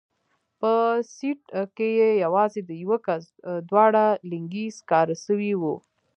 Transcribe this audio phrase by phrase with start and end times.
[0.59, 0.71] په
[1.13, 1.41] سيټ
[1.77, 3.23] کښې يې يوازې د يوه کس
[3.69, 5.75] دواړه لينگي سکاره سوي وو.